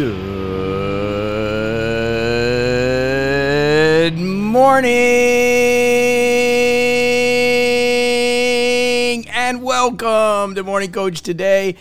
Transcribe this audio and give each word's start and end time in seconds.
Good 0.00 0.16
morning 4.18 4.88
and 9.28 9.62
welcome 9.62 10.54
to 10.54 10.62
Morning 10.62 10.90
Coach 10.90 11.20
today. 11.20 11.76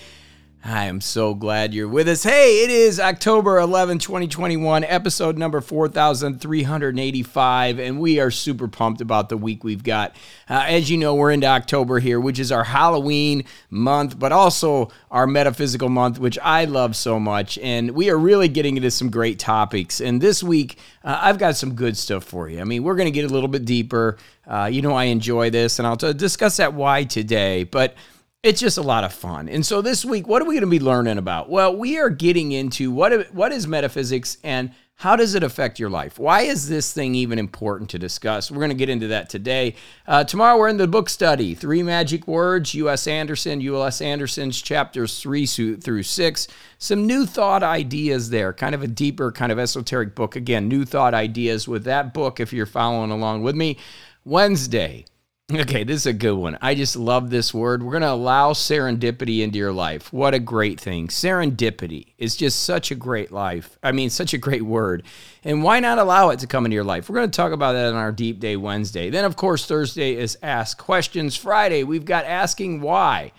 I 0.63 0.85
am 0.85 0.99
so 0.99 1.35
glad 1.35 1.73
you're 1.73 1.87
with 1.87 2.09
us. 2.09 2.23
Hey, 2.23 2.65
it 2.65 2.69
is 2.69 2.99
October 2.99 3.59
11, 3.59 3.99
2021, 3.99 4.83
episode 4.83 5.37
number 5.37 5.61
4385, 5.61 7.79
and 7.79 7.97
we 7.97 8.19
are 8.19 8.29
super 8.29 8.67
pumped 8.67 8.99
about 8.99 9.29
the 9.29 9.37
week 9.37 9.63
we've 9.63 9.83
got. 9.83 10.17
Uh, 10.49 10.65
as 10.67 10.91
you 10.91 10.97
know, 10.97 11.15
we're 11.15 11.31
into 11.31 11.47
October 11.47 11.99
here, 11.99 12.19
which 12.19 12.39
is 12.39 12.51
our 12.51 12.65
Halloween 12.65 13.45
month, 13.69 14.19
but 14.19 14.33
also 14.33 14.89
our 15.09 15.25
metaphysical 15.25 15.87
month, 15.87 16.19
which 16.19 16.37
I 16.39 16.65
love 16.65 16.97
so 16.97 17.21
much. 17.21 17.57
And 17.59 17.91
we 17.91 18.09
are 18.09 18.17
really 18.17 18.50
getting 18.50 18.75
into 18.75 18.91
some 18.91 19.09
great 19.09 19.39
topics. 19.39 20.01
And 20.01 20.19
this 20.19 20.43
week, 20.43 20.78
uh, 21.05 21.19
I've 21.21 21.37
got 21.37 21.55
some 21.55 21.73
good 21.73 21.95
stuff 21.95 22.25
for 22.25 22.50
you. 22.50 22.59
I 22.59 22.65
mean, 22.65 22.83
we're 22.83 22.95
going 22.95 23.07
to 23.07 23.11
get 23.11 23.23
a 23.23 23.33
little 23.33 23.47
bit 23.47 23.64
deeper. 23.64 24.17
Uh, 24.45 24.65
you 24.65 24.81
know, 24.81 24.93
I 24.93 25.05
enjoy 25.05 25.51
this, 25.51 25.79
and 25.79 25.87
I'll 25.87 25.95
t- 25.95 26.11
discuss 26.11 26.57
that 26.57 26.73
why 26.73 27.05
today. 27.05 27.64
But 27.64 27.95
it's 28.42 28.61
just 28.61 28.78
a 28.78 28.82
lot 28.82 29.04
of 29.04 29.11
fun. 29.11 29.50
And 29.50 29.66
so 29.66 29.82
this 29.82 30.06
week, 30.06 30.28
what 30.28 30.42
are 30.42 30.46
we 30.46 30.56
going 30.56 30.61
to 30.61 30.68
be 30.68 30.79
learning 30.79 31.18
about? 31.18 31.50
Well, 31.50 31.75
we 31.75 31.98
are 31.98 32.09
getting 32.09 32.52
into 32.53 32.92
what 32.92 33.34
what 33.34 33.52
is 33.52 33.67
metaphysics 33.67 34.38
and 34.44 34.72
how 34.95 35.16
does 35.16 35.34
it 35.34 35.44
affect 35.44 35.80
your 35.80 35.89
life? 35.89 36.20
Why 36.20 36.42
is 36.42 36.67
this 36.67 36.92
thing 36.92 37.16
even 37.16 37.39
important 37.39 37.89
to 37.92 38.00
discuss? 38.00 38.52
We're 38.52 38.58
going 38.58 38.70
to 38.70 38.75
get 38.75 38.89
into 38.89 39.08
that 39.08 39.30
today. 39.30 39.75
Uh, 40.06 40.25
tomorrow, 40.25 40.58
we're 40.58 40.67
in 40.67 40.75
the 40.75 40.88
book 40.88 41.09
study 41.09 41.56
Three 41.56 41.84
Magic 41.84 42.28
Words, 42.28 42.73
U.S. 42.75 43.08
Andersen, 43.08 43.62
U.S. 43.62 44.02
Andersen's 44.02 44.62
chapters 44.62 45.20
three 45.20 45.45
through 45.45 46.03
six. 46.03 46.48
Some 46.78 47.08
new 47.08 47.26
thought 47.26 47.64
ideas 47.64 48.30
there, 48.30 48.52
kind 48.53 48.76
of 48.76 48.84
a 48.84 48.88
deeper, 48.88 49.31
kind 49.31 49.52
of 49.53 49.59
esoteric 49.59 50.16
book. 50.16 50.36
Again, 50.36 50.68
new 50.68 50.86
thought 50.86 51.14
ideas 51.14 51.68
with 51.68 51.86
that 51.86 52.14
book 52.14 52.40
if 52.40 52.52
you're 52.52 52.66
following 52.66 53.12
along 53.12 53.44
with 53.44 53.56
me. 53.56 53.78
Wednesday, 54.26 55.06
Okay, 55.52 55.83
this 55.83 56.02
is 56.02 56.05
a 56.05 56.14
good 56.14 56.36
one. 56.36 56.59
I 56.61 56.75
just 56.75 56.95
love 56.95 57.31
this 57.31 57.55
word. 57.55 57.81
We're 57.81 57.94
going 57.94 58.03
to 58.03 58.11
allow 58.11 58.53
serendipity 58.53 59.42
into 59.42 59.58
your 59.58 59.73
life. 59.73 60.14
What 60.14 60.36
a 60.36 60.39
great 60.39 60.80
thing. 60.80 61.08
Serendipity 61.08 62.14
is 62.19 62.36
just 62.36 62.64
such 62.66 62.91
a 62.91 62.95
great 62.95 63.31
life. 63.31 63.80
I 63.81 63.91
mean, 63.91 64.11
such 64.11 64.36
a 64.36 64.38
great 64.38 64.61
word. 64.61 65.02
And 65.44 65.64
why 65.64 65.80
not 65.80 65.97
allow 65.97 66.30
it 66.30 66.38
to 66.41 66.47
come 66.47 66.66
into 66.66 66.75
your 66.75 66.83
life? 66.83 67.09
We're 67.09 67.16
going 67.16 67.31
to 67.31 67.36
talk 67.36 67.52
about 67.52 67.72
that 67.72 67.88
on 67.88 67.95
our 67.95 68.11
Deep 68.11 68.39
Day 68.39 68.58
Wednesday. 68.58 69.09
Then, 69.09 69.25
of 69.25 69.38
course, 69.38 69.66
Thursday 69.66 70.16
is 70.16 70.38
Ask 70.44 70.78
Questions. 70.78 71.36
Friday, 71.36 71.84
we've 71.84 72.06
got 72.06 72.25
Asking 72.25 72.81
Why 72.81 73.31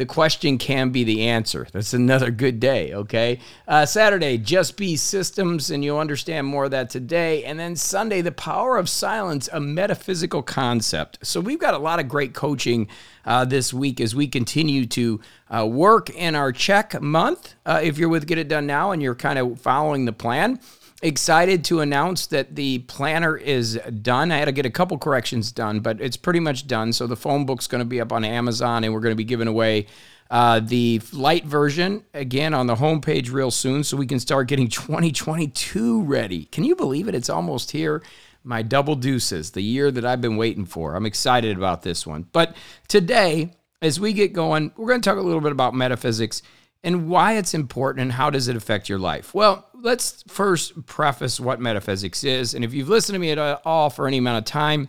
the 0.00 0.06
question 0.06 0.56
can 0.56 0.88
be 0.88 1.04
the 1.04 1.28
answer. 1.28 1.66
That's 1.74 1.92
another 1.92 2.30
good 2.30 2.58
day, 2.58 2.94
okay? 2.94 3.38
Uh, 3.68 3.84
Saturday, 3.84 4.38
just 4.38 4.78
be 4.78 4.96
systems, 4.96 5.70
and 5.70 5.84
you'll 5.84 5.98
understand 5.98 6.46
more 6.46 6.64
of 6.64 6.70
that 6.70 6.88
today. 6.88 7.44
And 7.44 7.60
then 7.60 7.76
Sunday, 7.76 8.22
the 8.22 8.32
power 8.32 8.78
of 8.78 8.88
silence, 8.88 9.50
a 9.52 9.60
metaphysical 9.60 10.42
concept. 10.42 11.18
So 11.22 11.38
we've 11.38 11.58
got 11.58 11.74
a 11.74 11.78
lot 11.78 12.00
of 12.00 12.08
great 12.08 12.32
coaching 12.32 12.88
uh, 13.26 13.44
this 13.44 13.74
week 13.74 14.00
as 14.00 14.14
we 14.14 14.26
continue 14.26 14.86
to 14.86 15.20
uh, 15.50 15.66
work 15.66 16.08
in 16.08 16.34
our 16.34 16.50
check 16.50 16.98
month. 17.02 17.54
Uh, 17.66 17.80
if 17.82 17.98
you're 17.98 18.08
with 18.08 18.26
Get 18.26 18.38
It 18.38 18.48
Done 18.48 18.66
Now 18.66 18.92
and 18.92 19.02
you're 19.02 19.14
kind 19.14 19.38
of 19.38 19.60
following 19.60 20.06
the 20.06 20.14
plan, 20.14 20.60
excited 21.02 21.64
to 21.66 21.80
announce 21.80 22.26
that 22.28 22.54
the 22.54 22.80
planner 22.80 23.36
is 23.36 23.80
done. 24.02 24.30
I 24.30 24.38
had 24.38 24.44
to 24.46 24.52
get 24.52 24.66
a 24.66 24.70
couple 24.70 24.98
corrections 24.98 25.52
done, 25.52 25.80
but 25.80 26.00
it's 26.00 26.16
pretty 26.16 26.40
much 26.40 26.66
done. 26.66 26.92
So 26.92 27.06
the 27.06 27.16
phone 27.16 27.46
book's 27.46 27.66
going 27.66 27.80
to 27.80 27.86
be 27.86 28.00
up 28.00 28.12
on 28.12 28.24
Amazon, 28.24 28.84
and 28.84 28.92
we're 28.92 29.00
going 29.00 29.12
to 29.12 29.16
be 29.16 29.24
giving 29.24 29.48
away 29.48 29.86
uh, 30.30 30.60
the 30.60 31.00
light 31.12 31.44
version 31.44 32.04
again 32.14 32.54
on 32.54 32.66
the 32.66 32.76
homepage 32.76 33.32
real 33.32 33.50
soon, 33.50 33.82
so 33.82 33.96
we 33.96 34.06
can 34.06 34.20
start 34.20 34.48
getting 34.48 34.68
2022 34.68 36.02
ready. 36.02 36.44
Can 36.46 36.64
you 36.64 36.76
believe 36.76 37.08
it? 37.08 37.14
It's 37.14 37.30
almost 37.30 37.70
here. 37.72 38.02
My 38.42 38.62
double 38.62 38.94
deuces, 38.94 39.50
the 39.50 39.60
year 39.60 39.90
that 39.90 40.04
I've 40.04 40.22
been 40.22 40.36
waiting 40.38 40.64
for. 40.64 40.94
I'm 40.94 41.04
excited 41.04 41.56
about 41.56 41.82
this 41.82 42.06
one. 42.06 42.26
But 42.32 42.56
today, 42.88 43.52
as 43.82 44.00
we 44.00 44.12
get 44.12 44.32
going, 44.32 44.72
we're 44.76 44.88
going 44.88 45.00
to 45.00 45.08
talk 45.08 45.18
a 45.18 45.22
little 45.22 45.42
bit 45.42 45.52
about 45.52 45.74
metaphysics 45.74 46.40
and 46.82 47.08
why 47.08 47.34
it's 47.34 47.54
important 47.54 48.02
and 48.02 48.12
how 48.12 48.30
does 48.30 48.48
it 48.48 48.56
affect 48.56 48.88
your 48.88 48.98
life. 48.98 49.34
Well, 49.34 49.66
let's 49.82 50.24
first 50.28 50.86
preface 50.86 51.40
what 51.40 51.60
metaphysics 51.60 52.24
is. 52.24 52.54
And 52.54 52.64
if 52.64 52.72
you've 52.72 52.88
listened 52.88 53.14
to 53.14 53.20
me 53.20 53.30
at 53.30 53.60
all 53.64 53.90
for 53.90 54.06
any 54.06 54.18
amount 54.18 54.38
of 54.38 54.44
time, 54.44 54.88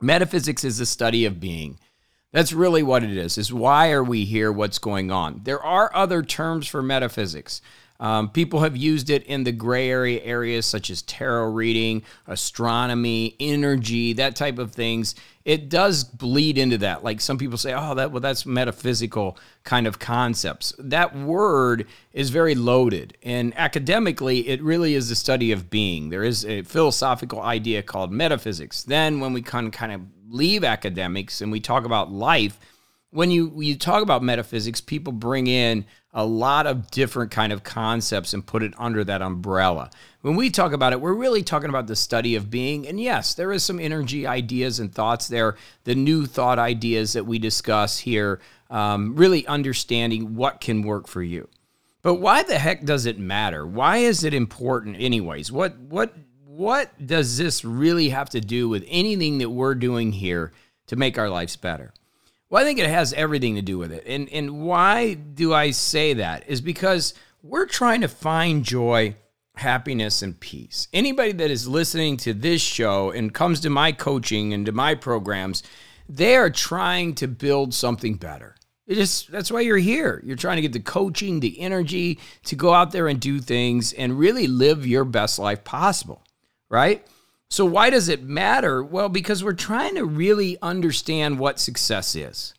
metaphysics 0.00 0.64
is 0.64 0.78
the 0.78 0.86
study 0.86 1.24
of 1.24 1.40
being. 1.40 1.78
That's 2.32 2.52
really 2.52 2.82
what 2.82 3.02
it 3.02 3.16
is. 3.16 3.38
Is 3.38 3.52
why 3.52 3.92
are 3.92 4.04
we 4.04 4.24
here? 4.24 4.52
What's 4.52 4.78
going 4.78 5.10
on? 5.10 5.40
There 5.44 5.62
are 5.62 5.90
other 5.94 6.22
terms 6.22 6.66
for 6.66 6.82
metaphysics. 6.82 7.62
Um, 8.00 8.28
people 8.30 8.60
have 8.60 8.76
used 8.76 9.10
it 9.10 9.24
in 9.24 9.44
the 9.44 9.52
gray 9.52 9.90
area 9.90 10.20
areas 10.22 10.66
such 10.66 10.90
as 10.90 11.02
tarot 11.02 11.50
reading, 11.50 12.02
astronomy, 12.26 13.36
energy, 13.40 14.12
that 14.14 14.36
type 14.36 14.58
of 14.58 14.72
things. 14.72 15.14
It 15.44 15.68
does 15.68 16.02
bleed 16.04 16.58
into 16.58 16.78
that. 16.78 17.04
Like 17.04 17.20
some 17.20 17.38
people 17.38 17.56
say, 17.56 17.72
"Oh, 17.72 17.94
that 17.94 18.10
well, 18.10 18.20
that's 18.20 18.44
metaphysical 18.44 19.38
kind 19.64 19.86
of 19.86 19.98
concepts." 19.98 20.74
That 20.78 21.16
word 21.16 21.86
is 22.12 22.30
very 22.30 22.54
loaded, 22.54 23.16
and 23.22 23.56
academically, 23.56 24.48
it 24.48 24.60
really 24.62 24.94
is 24.94 25.08
the 25.08 25.14
study 25.14 25.52
of 25.52 25.70
being. 25.70 26.10
There 26.10 26.24
is 26.24 26.44
a 26.44 26.62
philosophical 26.62 27.40
idea 27.40 27.82
called 27.82 28.10
metaphysics. 28.10 28.82
Then, 28.82 29.20
when 29.20 29.32
we 29.32 29.42
kind 29.42 29.66
of 29.66 29.72
kind 29.72 29.92
of 29.92 30.02
leave 30.28 30.64
academics 30.64 31.40
and 31.40 31.52
we 31.52 31.60
talk 31.60 31.84
about 31.84 32.10
life, 32.10 32.58
when 33.10 33.30
you 33.30 33.52
you 33.62 33.76
talk 33.76 34.02
about 34.02 34.22
metaphysics, 34.22 34.80
people 34.80 35.12
bring 35.12 35.46
in 35.46 35.84
a 36.16 36.24
lot 36.24 36.66
of 36.66 36.90
different 36.90 37.30
kind 37.30 37.52
of 37.52 37.62
concepts 37.62 38.32
and 38.32 38.44
put 38.44 38.62
it 38.62 38.72
under 38.78 39.04
that 39.04 39.20
umbrella. 39.20 39.90
When 40.22 40.34
we 40.34 40.48
talk 40.48 40.72
about 40.72 40.94
it, 40.94 41.00
we're 41.00 41.12
really 41.12 41.42
talking 41.42 41.68
about 41.68 41.86
the 41.86 41.94
study 41.94 42.34
of 42.36 42.50
being. 42.50 42.88
And 42.88 42.98
yes, 42.98 43.34
there 43.34 43.52
is 43.52 43.62
some 43.62 43.78
energy 43.78 44.26
ideas 44.26 44.80
and 44.80 44.92
thoughts 44.92 45.28
there, 45.28 45.56
the 45.84 45.94
new 45.94 46.24
thought 46.24 46.58
ideas 46.58 47.12
that 47.12 47.26
we 47.26 47.38
discuss 47.38 47.98
here, 47.98 48.40
um, 48.70 49.14
really 49.14 49.46
understanding 49.46 50.34
what 50.34 50.62
can 50.62 50.80
work 50.80 51.06
for 51.06 51.22
you. 51.22 51.48
But 52.00 52.14
why 52.14 52.42
the 52.42 52.58
heck 52.58 52.84
does 52.84 53.04
it 53.04 53.18
matter? 53.18 53.66
Why 53.66 53.98
is 53.98 54.24
it 54.24 54.32
important 54.32 54.96
anyways? 54.98 55.52
What 55.52 55.76
what 55.76 56.14
what 56.46 57.06
does 57.06 57.36
this 57.36 57.62
really 57.62 58.08
have 58.08 58.30
to 58.30 58.40
do 58.40 58.70
with 58.70 58.84
anything 58.88 59.36
that 59.38 59.50
we're 59.50 59.74
doing 59.74 60.12
here 60.12 60.52
to 60.86 60.96
make 60.96 61.18
our 61.18 61.28
lives 61.28 61.56
better? 61.56 61.92
Well, 62.48 62.62
I 62.62 62.64
think 62.66 62.78
it 62.78 62.88
has 62.88 63.12
everything 63.12 63.56
to 63.56 63.62
do 63.62 63.78
with 63.78 63.92
it. 63.92 64.04
And 64.06 64.28
and 64.30 64.60
why 64.62 65.14
do 65.14 65.52
I 65.52 65.70
say 65.72 66.14
that? 66.14 66.48
Is 66.48 66.60
because 66.60 67.14
we're 67.42 67.66
trying 67.66 68.02
to 68.02 68.08
find 68.08 68.64
joy, 68.64 69.16
happiness 69.56 70.22
and 70.22 70.38
peace. 70.38 70.88
Anybody 70.92 71.32
that 71.32 71.50
is 71.50 71.66
listening 71.66 72.16
to 72.18 72.34
this 72.34 72.62
show 72.62 73.10
and 73.10 73.34
comes 73.34 73.60
to 73.60 73.70
my 73.70 73.92
coaching 73.92 74.52
and 74.52 74.66
to 74.66 74.72
my 74.72 74.94
programs, 74.94 75.62
they 76.08 76.36
are 76.36 76.50
trying 76.50 77.14
to 77.16 77.26
build 77.26 77.74
something 77.74 78.14
better. 78.14 78.54
It 78.86 78.98
is 78.98 79.26
that's 79.26 79.50
why 79.50 79.62
you're 79.62 79.76
here. 79.78 80.22
You're 80.24 80.36
trying 80.36 80.56
to 80.56 80.62
get 80.62 80.72
the 80.72 80.80
coaching, 80.80 81.40
the 81.40 81.60
energy 81.60 82.20
to 82.44 82.54
go 82.54 82.72
out 82.72 82.92
there 82.92 83.08
and 83.08 83.18
do 83.18 83.40
things 83.40 83.92
and 83.92 84.18
really 84.18 84.46
live 84.46 84.86
your 84.86 85.04
best 85.04 85.40
life 85.40 85.64
possible, 85.64 86.22
right? 86.68 87.04
So, 87.48 87.64
why 87.64 87.90
does 87.90 88.08
it 88.08 88.22
matter? 88.22 88.82
Well, 88.82 89.08
because 89.08 89.44
we're 89.44 89.52
trying 89.52 89.94
to 89.94 90.04
really 90.04 90.58
understand 90.60 91.38
what 91.38 91.60
success 91.60 92.16
is. 92.16 92.54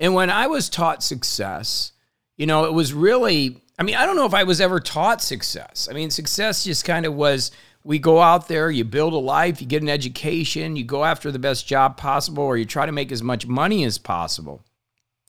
And 0.00 0.14
when 0.14 0.30
I 0.30 0.46
was 0.46 0.68
taught 0.68 1.02
success, 1.02 1.92
you 2.36 2.46
know, 2.46 2.64
it 2.64 2.72
was 2.72 2.92
really, 2.92 3.62
I 3.78 3.82
mean, 3.82 3.96
I 3.96 4.06
don't 4.06 4.16
know 4.16 4.26
if 4.26 4.34
I 4.34 4.44
was 4.44 4.60
ever 4.60 4.80
taught 4.80 5.22
success. 5.22 5.88
I 5.90 5.94
mean, 5.94 6.10
success 6.10 6.64
just 6.64 6.84
kind 6.84 7.06
of 7.06 7.14
was 7.14 7.50
we 7.84 7.98
go 7.98 8.20
out 8.20 8.48
there, 8.48 8.70
you 8.70 8.84
build 8.84 9.12
a 9.12 9.18
life, 9.18 9.60
you 9.60 9.66
get 9.66 9.82
an 9.82 9.88
education, 9.88 10.76
you 10.76 10.84
go 10.84 11.04
after 11.04 11.32
the 11.32 11.38
best 11.38 11.66
job 11.66 11.96
possible, 11.96 12.44
or 12.44 12.56
you 12.56 12.64
try 12.64 12.86
to 12.86 12.92
make 12.92 13.12
as 13.12 13.22
much 13.22 13.46
money 13.46 13.84
as 13.84 13.98
possible. 13.98 14.62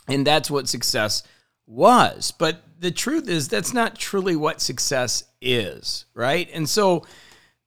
And 0.07 0.25
that's 0.25 0.51
what 0.51 0.67
success 0.67 1.23
was. 1.67 2.31
But 2.31 2.63
the 2.79 2.91
truth 2.91 3.29
is, 3.29 3.47
that's 3.47 3.73
not 3.73 3.95
truly 3.95 4.35
what 4.35 4.61
success 4.61 5.23
is, 5.41 6.05
right? 6.13 6.49
And 6.51 6.67
so, 6.67 7.05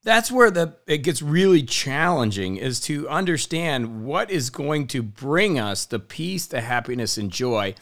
that's 0.03 0.31
where 0.31 0.51
the 0.51 0.75
it 0.85 0.99
gets 0.99 1.21
really 1.21 1.63
challenging 1.63 2.57
is 2.57 2.79
to 2.81 3.07
understand 3.07 4.03
what 4.05 4.29
is 4.29 4.49
going 4.49 4.87
to 4.87 5.01
bring 5.01 5.57
us 5.57 5.85
the 5.85 5.99
peace, 5.99 6.45
the 6.45 6.61
happiness 6.61 7.17
and 7.17 7.31
joy 7.31 7.73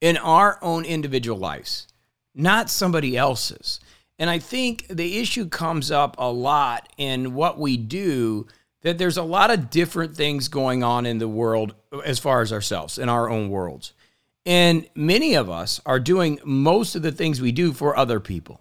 in 0.00 0.16
our 0.16 0.58
own 0.62 0.84
individual 0.84 1.38
lives, 1.38 1.86
not 2.34 2.70
somebody 2.70 3.16
else's. 3.16 3.80
And 4.18 4.30
I 4.30 4.38
think 4.38 4.86
the 4.88 5.18
issue 5.18 5.48
comes 5.48 5.90
up 5.90 6.16
a 6.18 6.30
lot 6.30 6.90
in 6.96 7.34
what 7.34 7.58
we 7.58 7.76
do 7.76 8.46
that 8.82 8.98
there's 8.98 9.18
a 9.18 9.22
lot 9.22 9.50
of 9.50 9.68
different 9.68 10.16
things 10.16 10.48
going 10.48 10.82
on 10.82 11.04
in 11.04 11.18
the 11.18 11.28
world 11.28 11.74
as 12.04 12.18
far 12.18 12.40
as 12.40 12.52
ourselves 12.52 12.98
in 12.98 13.08
our 13.08 13.28
own 13.28 13.50
worlds. 13.50 13.92
And 14.46 14.88
many 14.94 15.34
of 15.34 15.50
us 15.50 15.80
are 15.84 15.98
doing 15.98 16.38
most 16.44 16.94
of 16.94 17.02
the 17.02 17.12
things 17.12 17.40
we 17.40 17.52
do 17.52 17.72
for 17.72 17.96
other 17.96 18.20
people. 18.20 18.60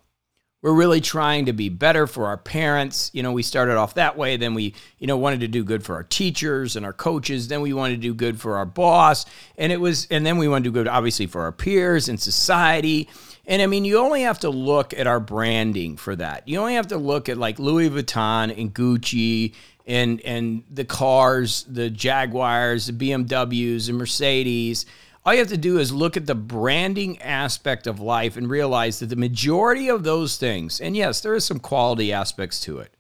We're 0.66 0.74
really 0.74 1.00
trying 1.00 1.46
to 1.46 1.54
be 1.54 1.70
better 1.70 2.08
for 2.08 2.26
our 2.26 2.38
parents. 2.38 3.12
You 3.14 3.22
know, 3.22 3.32
we 3.32 3.44
started 3.44 3.78
off 3.78 3.94
that 3.94 4.18
way. 4.18 4.36
Then 4.36 4.56
we, 4.56 4.74
you 4.98 5.06
know, 5.06 5.16
wanted 5.16 5.42
to 5.42 5.48
do 5.48 5.64
good 5.64 5.84
for 5.84 5.94
our 5.94 6.02
teachers 6.02 6.76
and 6.76 6.84
our 6.84 6.92
coaches. 6.92 7.50
Then 7.50 7.62
we 7.62 7.72
wanted 7.72 7.98
to 7.98 8.02
do 8.02 8.16
good 8.16 8.42
for 8.42 8.58
our 8.58 8.66
boss. 8.66 9.28
And 9.60 9.72
it 9.72 9.80
was, 9.80 10.08
and 10.10 10.26
then 10.26 10.40
we 10.40 10.48
wanted 10.48 10.64
to 10.64 10.70
do 10.72 10.74
good, 10.74 10.88
obviously, 10.88 11.28
for 11.28 11.44
our 11.44 11.52
peers 11.52 12.10
and 12.10 12.20
society. 12.20 13.08
And 13.46 13.62
I 13.62 13.68
mean, 13.68 13.86
you 13.86 14.00
only 14.00 14.24
have 14.24 14.40
to 14.40 14.50
look 14.50 14.92
at 14.96 15.06
our 15.06 15.20
branding 15.20 15.98
for 15.98 16.16
that. 16.16 16.48
You 16.48 16.58
only 16.58 16.74
have 16.74 16.88
to 16.88 16.98
look 16.98 17.30
at 17.30 17.38
like 17.38 17.60
Louis 17.60 17.92
Vuitton 17.92 18.60
and 18.60 18.74
Gucci 18.74 19.54
and 19.86 20.20
and 20.22 20.64
the 20.72 20.84
cars, 20.84 21.64
the 21.70 21.92
Jaguars, 21.92 22.88
the 22.88 22.94
BMWs, 22.94 23.86
the 23.86 23.94
Mercedes 23.94 24.88
all 25.25 25.33
you 25.33 25.39
have 25.39 25.48
to 25.48 25.57
do 25.57 25.80
is 25.80 25.92
look 25.92 26.16
at 26.16 26.27
the 26.27 26.36
branding 26.36 27.19
aspect 27.22 27.88
of 27.88 28.00
life 28.00 28.38
and 28.38 28.50
realize 28.50 29.00
that 29.00 29.07
the 29.07 29.16
majority 29.16 29.89
of 29.89 30.04
those 30.04 30.38
things, 30.38 30.80
and 30.80 30.95
yes, 30.95 31.19
there 31.22 31.33
is 31.33 31.44
some 31.44 31.60
quality 31.60 32.13
aspects 32.13 32.60
to 32.62 32.77
it, 32.77 32.94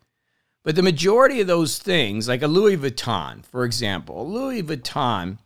but 0.63 0.75
the 0.75 0.81
majority 0.81 1.39
of 1.39 1.47
those 1.47 1.77
things, 1.77 2.27
like 2.27 2.41
a 2.41 2.47
Louis 2.47 2.77
Vuitton, 2.77 3.45
for 3.45 3.63
example, 3.63 4.21
a 4.21 4.23
Louis 4.23 4.63
Vuitton 4.63 5.37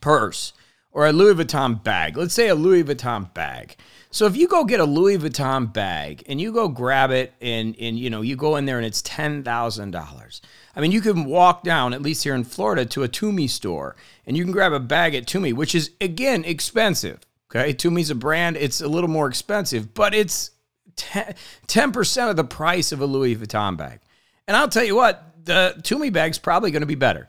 purse 0.00 0.52
or 0.92 1.06
a 1.06 1.12
Louis 1.12 1.34
Vuitton 1.34 1.82
bag, 1.82 2.16
let's 2.16 2.34
say 2.34 2.48
a 2.48 2.54
Louis 2.54 2.84
Vuitton 2.84 3.32
bag. 3.34 3.76
So 4.10 4.26
if 4.26 4.36
you 4.36 4.48
go 4.48 4.64
get 4.64 4.80
a 4.80 4.84
Louis 4.84 5.18
Vuitton 5.18 5.72
bag 5.72 6.22
and 6.26 6.40
you 6.40 6.52
go 6.52 6.68
grab 6.68 7.10
it 7.10 7.34
and, 7.40 7.76
and 7.78 7.98
you 7.98 8.08
know, 8.08 8.22
you 8.22 8.36
go 8.36 8.56
in 8.56 8.64
there 8.64 8.78
and 8.78 8.86
it's 8.86 9.02
$10,000 9.02 10.40
I 10.74 10.80
mean, 10.80 10.92
you 10.92 11.00
can 11.00 11.24
walk 11.24 11.64
down, 11.64 11.92
at 11.92 12.02
least 12.02 12.22
here 12.22 12.34
in 12.34 12.44
Florida, 12.44 12.86
to 12.86 13.02
a 13.02 13.08
Tumi 13.08 13.50
store 13.50 13.96
and 14.26 14.36
you 14.36 14.44
can 14.44 14.52
grab 14.52 14.72
a 14.72 14.80
bag 14.80 15.14
at 15.14 15.26
Tumi, 15.26 15.52
which 15.52 15.74
is, 15.74 15.90
again, 16.00 16.44
expensive. 16.44 17.20
Okay. 17.50 17.74
Tumi's 17.74 18.10
a 18.10 18.14
brand, 18.14 18.56
it's 18.56 18.80
a 18.80 18.88
little 18.88 19.10
more 19.10 19.28
expensive, 19.28 19.92
but 19.92 20.14
it's 20.14 20.52
10% 20.96 22.30
of 22.30 22.36
the 22.36 22.44
price 22.44 22.92
of 22.92 23.00
a 23.00 23.06
Louis 23.06 23.36
Vuitton 23.36 23.76
bag. 23.76 24.00
And 24.46 24.56
I'll 24.56 24.68
tell 24.68 24.84
you 24.84 24.96
what, 24.96 25.34
the 25.44 25.74
Tumi 25.82 26.12
bag's 26.12 26.38
probably 26.38 26.70
going 26.70 26.82
to 26.82 26.86
be 26.86 26.94
better. 26.94 27.28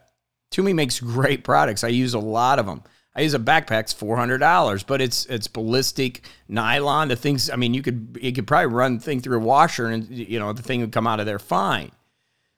Tumi 0.52 0.74
makes 0.74 1.00
great 1.00 1.44
products. 1.44 1.84
I 1.84 1.90
use 1.90 2.14
a 2.14 2.20
lot 2.20 2.60
of 2.60 2.66
them. 2.66 2.84
I 3.16 3.22
use 3.22 3.34
a 3.34 3.40
backpack's 3.40 3.92
four 3.92 4.18
hundred 4.18 4.38
dollars, 4.38 4.84
but 4.84 5.02
it's 5.02 5.26
it's 5.26 5.48
ballistic 5.48 6.22
nylon. 6.48 7.08
The 7.08 7.16
things, 7.16 7.50
I 7.50 7.56
mean, 7.56 7.74
you 7.74 7.82
could 7.82 8.18
you 8.22 8.32
could 8.32 8.48
probably 8.48 8.74
run 8.74 8.98
the 8.98 9.04
thing 9.04 9.20
through 9.20 9.38
a 9.38 9.44
washer, 9.44 9.88
and 9.88 10.10
you 10.10 10.40
know 10.40 10.54
the 10.54 10.62
thing 10.62 10.82
would 10.82 10.92
come 10.92 11.08
out 11.08 11.20
of 11.20 11.26
there 11.26 11.40
fine. 11.40 11.92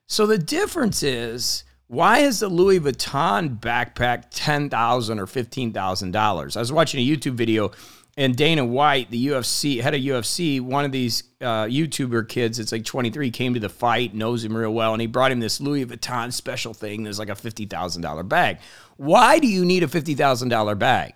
So 0.08 0.26
the 0.26 0.38
difference 0.38 1.04
is 1.04 1.64
why 1.88 2.20
is 2.20 2.40
the 2.40 2.50
Louis 2.50 2.80
Vuitton 2.80 3.60
backpack 3.60 4.26
ten 4.30 4.70
thousand 4.70 5.20
or 5.20 5.28
fifteen 5.28 5.74
thousand 5.74 6.12
dollars? 6.12 6.56
I 6.56 6.60
was 6.60 6.72
watching 6.72 7.00
a 7.00 7.08
YouTube 7.08 7.34
video, 7.34 7.72
and 8.18 8.36
Dana 8.36 8.66
White, 8.66 9.10
the 9.10 9.28
UFC 9.28 9.82
head 9.82 9.96
of 9.96 10.02
UFC, 10.02 10.60
one 10.60 10.84
of 10.84 10.92
these 10.92 11.24
uh, 11.40 11.66
YouTuber 11.66 12.28
kids, 12.28 12.60
it's 12.60 12.72
like 12.72 12.86
twenty 12.86 13.10
three, 13.10 13.32
came 13.32 13.54
to 13.54 13.60
the 13.60 13.70
fight, 13.70 14.14
knows 14.14 14.44
him 14.44 14.56
real 14.56 14.74
well, 14.74 14.94
and 14.94 15.02
he 15.02 15.08
brought 15.08 15.32
him 15.32 15.40
this 15.40 15.62
Louis 15.62 15.86
Vuitton 15.86 16.34
special 16.34 16.74
thing. 16.74 17.04
There's 17.04 17.20
like 17.20 17.30
a 17.30 17.36
fifty 17.36 17.66
thousand 17.66 18.02
dollar 18.02 18.24
bag. 18.24 18.60
Why 18.98 19.40
do 19.40 19.48
you 19.48 19.64
need 19.66 19.84
a 19.84 19.88
fifty 19.88 20.14
thousand 20.14 20.50
dollar 20.50 20.76
bag? 20.76 21.14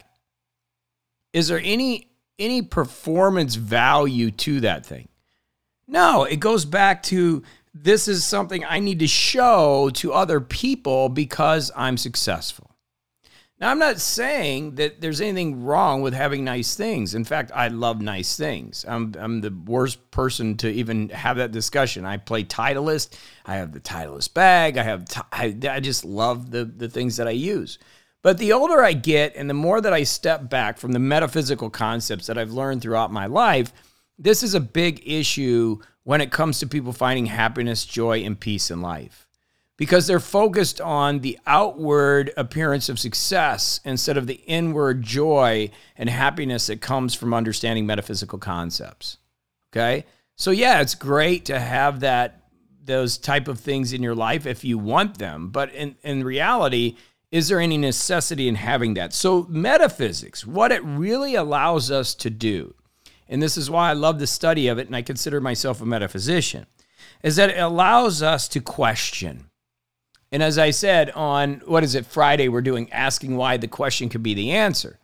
Is 1.33 1.50
there 1.50 1.62
any 1.63 2.09
any 2.39 2.62
performance 2.62 3.56
value 3.56 4.31
to 4.31 4.62
that 4.62 4.86
thing? 4.86 5.09
No, 5.88 6.24
it 6.24 6.38
goes 6.38 6.65
back 6.65 7.03
to 7.03 7.44
this 7.74 8.07
is 8.07 8.25
something 8.25 8.63
I 8.63 8.80
need 8.80 9.00
to 9.00 9.07
show 9.07 9.91
to 9.95 10.13
other 10.13 10.39
people 10.39 11.09
because 11.09 11.71
I'm 11.75 11.98
successful. 11.98 12.75
Now, 13.57 13.72
I'm 13.72 13.80
not 13.80 14.02
saying 14.02 14.75
that 14.75 15.00
there's 15.00 15.22
anything 15.22 15.63
wrong 15.63 16.02
with 16.02 16.13
having 16.13 16.44
nice 16.44 16.75
things. 16.75 17.16
In 17.16 17.24
fact, 17.24 17.52
I 17.56 17.69
love 17.69 18.02
nice 18.02 18.36
things. 18.36 18.84
I'm, 18.86 19.13
I'm 19.18 19.40
the 19.40 19.56
worst 19.66 20.12
person 20.12 20.57
to 20.57 20.69
even 20.69 21.07
have 21.10 21.38
that 21.38 21.54
discussion. 21.54 22.06
I 22.06 22.18
play 22.18 22.44
Titleist. 22.44 23.18
I 23.46 23.56
have 23.56 23.72
the 23.72 23.80
Titleist 23.80 24.34
bag. 24.34 24.78
I 24.78 24.84
have 24.84 25.06
I, 25.31 25.56
I 25.69 25.80
just 25.80 26.04
love 26.04 26.52
the, 26.52 26.66
the 26.66 26.90
things 26.90 27.16
that 27.16 27.30
I 27.30 27.31
use. 27.31 27.80
But 28.22 28.40
the 28.40 28.52
older 28.52 28.84
I 28.84 28.92
get 28.92 29.36
and 29.38 29.50
the 29.50 29.54
more 29.54 29.80
that 29.80 29.94
I 29.94 30.04
step 30.04 30.50
back 30.50 30.78
from 30.78 30.92
the 30.92 31.00
metaphysical 31.00 31.69
concepts 31.69 32.28
that 32.28 32.38
I've 32.38 32.51
learned 32.51 32.81
throughout 32.81 33.12
my 33.12 33.28
life, 33.28 33.72
this 34.19 34.44
is 34.44 34.54
a 34.54 34.60
big 34.60 35.01
issue 35.08 35.80
when 36.04 36.19
it 36.19 36.31
comes 36.31 36.60
to 36.60 36.68
people 36.68 36.92
finding 36.92 37.28
happiness, 37.28 37.86
joy, 37.86 38.19
and 38.19 38.38
peace 38.38 38.69
in 38.69 38.81
life 38.81 39.25
because 39.77 40.07
they're 40.07 40.19
focused 40.19 40.80
on 40.80 41.19
the 41.19 41.38
outward 41.45 42.31
appearance 42.38 42.88
of 42.89 43.00
success 43.00 43.80
instead 43.83 44.18
of 44.18 44.27
the 44.27 44.42
inward 44.45 45.01
joy 45.01 45.69
and 45.98 46.10
happiness 46.10 46.68
that 46.68 46.81
comes 46.81 47.13
from 47.13 47.33
understanding 47.33 47.86
metaphysical 47.86 48.39
concepts. 48.39 49.18
Okay? 49.72 50.06
So 50.36 50.51
yeah, 50.51 50.81
it's 50.81 50.95
great 50.95 51.45
to 51.45 51.60
have 51.60 52.01
that 52.01 52.42
those 52.83 53.18
type 53.18 53.48
of 53.48 53.60
things 53.60 53.94
in 53.94 54.04
your 54.04 54.13
life 54.13 54.45
if 54.45 54.63
you 54.63 54.77
want 54.77 55.18
them, 55.18 55.50
but 55.50 55.74
in 55.74 55.95
in 56.04 56.24
reality, 56.24 56.95
is 57.31 57.48
there 57.48 57.60
any 57.60 57.77
necessity 57.77 58.48
in 58.48 58.56
having 58.56 58.94
that? 58.94 59.12
So 59.12 59.48
metaphysics, 59.50 60.45
what 60.45 60.72
it 60.72 60.83
really 60.83 61.36
allows 61.36 61.89
us 61.89 62.13
to 62.16 62.30
do 62.30 62.75
and 63.27 63.42
this 63.42 63.57
is 63.57 63.69
why 63.69 63.89
I 63.89 63.94
love 63.94 64.19
the 64.19 64.27
study 64.27 64.68
of 64.68 64.77
it, 64.77 64.88
and 64.88 64.95
I 64.95 65.01
consider 65.01 65.42
myself 65.42 65.81
a 65.81 65.86
metaphysician, 65.86 66.66
is 67.24 67.36
that 67.38 67.50
it 67.50 67.60
allows 67.60 68.22
us 68.22 68.48
to 68.50 68.60
question. 68.60 69.50
And 70.31 70.44
as 70.44 70.57
I 70.57 70.72
said 70.72 71.12
on, 71.12 71.62
what 71.66 71.83
is 71.83 71.95
it, 71.95 72.06
Friday, 72.06 72.50
we're 72.50 72.62
doing 72.62 72.92
asking 72.92 73.38
why 73.38 73.57
the 73.57 73.68
question 73.68 74.10
could 74.10 74.24
be 74.24 74.33
the 74.33 74.51
answer. 74.51 75.00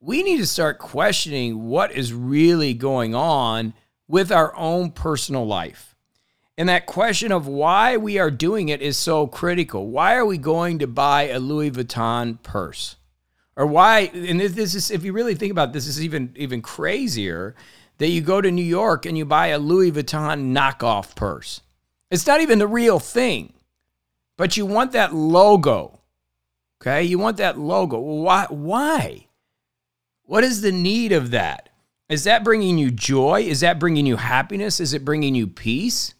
We 0.00 0.22
need 0.22 0.38
to 0.38 0.46
start 0.46 0.78
questioning 0.78 1.68
what 1.68 1.92
is 1.92 2.12
really 2.12 2.74
going 2.74 3.14
on 3.14 3.74
with 4.06 4.30
our 4.30 4.54
own 4.54 4.90
personal 4.90 5.46
life. 5.46 5.96
And 6.56 6.68
that 6.68 6.86
question 6.86 7.32
of 7.32 7.48
why 7.48 7.96
we 7.96 8.18
are 8.18 8.30
doing 8.30 8.68
it 8.68 8.82
is 8.82 8.96
so 8.96 9.26
critical. 9.26 9.88
Why 9.88 10.14
are 10.14 10.26
we 10.26 10.38
going 10.38 10.78
to 10.80 10.86
buy 10.86 11.28
a 11.28 11.40
Louis 11.40 11.70
Vuitton 11.70 12.40
purse? 12.42 12.96
or 13.56 13.66
why 13.66 14.10
and 14.14 14.40
this 14.40 14.74
is 14.74 14.90
if 14.90 15.04
you 15.04 15.12
really 15.12 15.34
think 15.34 15.52
about 15.52 15.70
it, 15.70 15.72
this 15.72 15.86
is 15.86 16.02
even 16.02 16.32
even 16.36 16.62
crazier 16.62 17.54
that 17.98 18.08
you 18.08 18.20
go 18.20 18.40
to 18.40 18.50
New 18.50 18.64
York 18.64 19.06
and 19.06 19.16
you 19.16 19.24
buy 19.24 19.48
a 19.48 19.58
Louis 19.58 19.92
Vuitton 19.92 20.52
knockoff 20.52 21.14
purse. 21.14 21.60
It's 22.10 22.26
not 22.26 22.40
even 22.40 22.58
the 22.58 22.66
real 22.66 22.98
thing. 22.98 23.52
But 24.36 24.56
you 24.56 24.66
want 24.66 24.92
that 24.92 25.14
logo. 25.14 26.00
Okay? 26.80 27.04
You 27.04 27.18
want 27.18 27.36
that 27.38 27.58
logo. 27.58 27.98
Why 27.98 28.46
why? 28.48 29.26
What 30.24 30.44
is 30.44 30.60
the 30.60 30.72
need 30.72 31.12
of 31.12 31.30
that? 31.32 31.68
Is 32.08 32.24
that 32.24 32.44
bringing 32.44 32.78
you 32.78 32.90
joy? 32.90 33.42
Is 33.42 33.60
that 33.60 33.78
bringing 33.78 34.06
you 34.06 34.16
happiness? 34.16 34.80
Is 34.80 34.92
it 34.92 35.04
bringing 35.04 35.34
you 35.34 35.46
peace? 35.46 36.14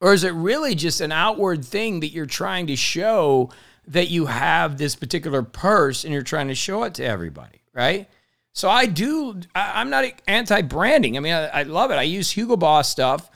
Or 0.00 0.12
is 0.12 0.24
it 0.24 0.32
really 0.32 0.74
just 0.74 1.00
an 1.00 1.10
outward 1.10 1.64
thing 1.64 2.00
that 2.00 2.08
you're 2.08 2.26
trying 2.26 2.68
to 2.68 2.76
show 2.76 3.50
that 3.88 4.10
you 4.10 4.26
have 4.26 4.78
this 4.78 4.94
particular 4.94 5.42
purse 5.42 6.04
and 6.04 6.12
you're 6.12 6.22
trying 6.22 6.48
to 6.48 6.54
show 6.54 6.84
it 6.84 6.94
to 6.94 7.04
everybody, 7.04 7.62
right? 7.72 8.08
So 8.52 8.68
I 8.68 8.86
do, 8.86 9.40
I, 9.54 9.80
am 9.80 9.90
not 9.90 10.04
anti 10.26 10.62
branding. 10.62 11.16
I 11.16 11.20
mean, 11.20 11.32
I, 11.32 11.46
I 11.48 11.62
love 11.64 11.90
it. 11.90 11.94
I 11.94 12.02
use 12.02 12.30
Hugo 12.30 12.56
Boss 12.56 12.88
stuff, 12.88 13.30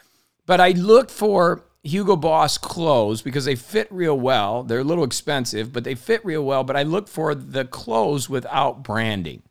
but 0.47 0.61
I 0.61 0.71
look 0.71 1.11
for 1.11 1.65
Hugo 1.83 2.17
Boss 2.17 2.59
clothes 2.59 3.23
because 3.23 3.45
they 3.45 3.57
fit 3.57 3.89
real 3.91 4.19
well. 4.19 4.63
They're 4.63 4.81
a 4.81 4.85
little 4.85 5.05
expensive, 5.05 5.73
but 5.73 5.85
they 5.85 5.95
fit 5.95 6.25
real 6.25 6.45
well. 6.45 6.65
But 6.65 6.77
I 6.77 6.83
look 6.83 7.09
for 7.09 7.35
the 7.35 7.65
clothes 7.65 8.29
without 8.29 8.83
branding. 8.85 9.43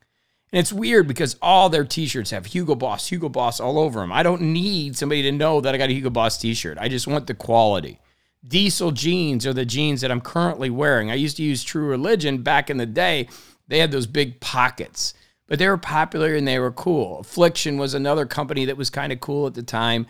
And 0.53 0.59
it's 0.59 0.73
weird 0.73 1.07
because 1.07 1.37
all 1.41 1.69
their 1.69 1.85
t-shirts 1.85 2.31
have 2.31 2.47
Hugo 2.47 2.75
Boss, 2.75 3.07
Hugo 3.07 3.29
Boss 3.29 3.59
all 3.59 3.79
over 3.79 3.99
them. 3.99 4.11
I 4.11 4.23
don't 4.23 4.41
need 4.41 4.97
somebody 4.97 5.21
to 5.23 5.31
know 5.31 5.61
that 5.61 5.73
I 5.73 5.77
got 5.77 5.89
a 5.89 5.93
Hugo 5.93 6.09
Boss 6.09 6.37
t-shirt. 6.37 6.77
I 6.79 6.89
just 6.89 7.07
want 7.07 7.27
the 7.27 7.33
quality 7.33 7.99
diesel 8.47 8.91
jeans 8.91 9.45
are 9.45 9.53
the 9.53 9.65
jeans 9.65 10.01
that 10.01 10.11
I'm 10.11 10.21
currently 10.21 10.69
wearing. 10.69 11.11
I 11.11 11.15
used 11.15 11.37
to 11.37 11.43
use 11.43 11.63
True 11.63 11.87
Religion 11.87 12.41
back 12.41 12.69
in 12.69 12.77
the 12.77 12.85
day. 12.85 13.27
They 13.67 13.79
had 13.79 13.91
those 13.91 14.07
big 14.07 14.39
pockets, 14.39 15.13
but 15.47 15.59
they 15.59 15.67
were 15.67 15.77
popular 15.77 16.35
and 16.35 16.47
they 16.47 16.59
were 16.59 16.71
cool. 16.71 17.19
Affliction 17.19 17.77
was 17.77 17.93
another 17.93 18.25
company 18.25 18.65
that 18.65 18.77
was 18.77 18.89
kind 18.89 19.13
of 19.13 19.19
cool 19.19 19.47
at 19.47 19.53
the 19.53 19.63
time. 19.63 20.07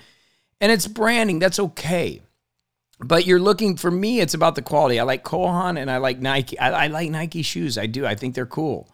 And 0.62 0.72
it's 0.72 0.88
branding, 0.88 1.40
that's 1.40 1.60
okay. 1.60 2.22
But 3.00 3.26
you're 3.26 3.40
looking 3.40 3.76
for 3.76 3.90
me, 3.90 4.22
it's 4.22 4.36
about 4.36 4.56
the 4.56 4.62
quality. 4.62 5.00
I 5.00 5.04
like 5.04 5.24
Cole 5.24 5.48
Haan 5.48 5.76
and 5.76 5.90
I 5.90 5.98
like 5.98 6.20
Nike. 6.20 6.58
I, 6.60 6.86
I 6.86 6.88
like 6.88 7.10
Nike 7.10 7.42
shoes. 7.42 7.78
I 7.78 7.88
do. 7.88 8.06
I 8.06 8.16
think 8.16 8.36
they're 8.36 8.46
cool. 8.46 8.88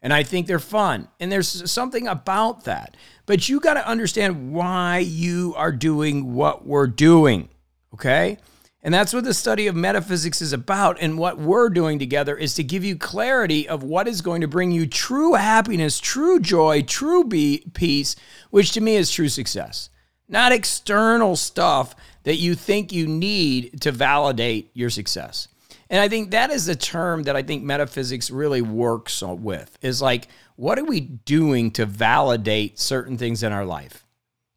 And 0.00 0.12
I 0.12 0.22
think 0.22 0.46
they're 0.46 0.60
fun. 0.60 1.08
And 1.18 1.30
there's 1.30 1.68
something 1.68 2.06
about 2.06 2.64
that. 2.64 2.96
But 3.26 3.48
you 3.48 3.58
got 3.58 3.74
to 3.74 3.86
understand 3.86 4.52
why 4.52 4.98
you 4.98 5.54
are 5.56 5.72
doing 5.72 6.34
what 6.34 6.64
we're 6.64 6.86
doing. 6.86 7.48
Okay? 7.92 8.38
And 8.80 8.94
that's 8.94 9.12
what 9.12 9.24
the 9.24 9.34
study 9.34 9.66
of 9.66 9.74
metaphysics 9.74 10.40
is 10.40 10.52
about. 10.52 10.98
And 11.00 11.18
what 11.18 11.38
we're 11.38 11.68
doing 11.68 11.98
together 11.98 12.36
is 12.36 12.54
to 12.54 12.62
give 12.62 12.84
you 12.84 12.94
clarity 12.96 13.68
of 13.68 13.82
what 13.82 14.06
is 14.06 14.20
going 14.20 14.42
to 14.42 14.48
bring 14.48 14.70
you 14.70 14.86
true 14.86 15.34
happiness, 15.34 15.98
true 15.98 16.38
joy, 16.38 16.82
true 16.82 17.24
be- 17.24 17.64
peace, 17.74 18.14
which 18.50 18.70
to 18.72 18.80
me 18.80 18.94
is 18.94 19.10
true 19.10 19.28
success. 19.28 19.90
Not 20.28 20.52
external 20.52 21.36
stuff 21.36 21.94
that 22.24 22.36
you 22.36 22.54
think 22.54 22.92
you 22.92 23.06
need 23.06 23.80
to 23.80 23.92
validate 23.92 24.70
your 24.74 24.90
success. 24.90 25.48
And 25.90 26.00
I 26.00 26.08
think 26.08 26.32
that 26.32 26.50
is 26.50 26.66
the 26.66 26.76
term 26.76 27.22
that 27.22 27.36
I 27.36 27.42
think 27.42 27.62
metaphysics 27.62 28.30
really 28.30 28.60
works 28.60 29.22
with 29.22 29.78
is 29.80 30.02
like, 30.02 30.28
what 30.56 30.78
are 30.78 30.84
we 30.84 31.00
doing 31.00 31.70
to 31.72 31.86
validate 31.86 32.78
certain 32.78 33.16
things 33.16 33.42
in 33.42 33.52
our 33.52 33.64
life? 33.64 34.04